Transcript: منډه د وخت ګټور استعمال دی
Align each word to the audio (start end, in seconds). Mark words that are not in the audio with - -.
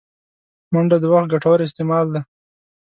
منډه 0.73 0.97
د 1.01 1.05
وخت 1.11 1.27
ګټور 1.33 1.59
استعمال 1.63 2.05
دی 2.13 2.21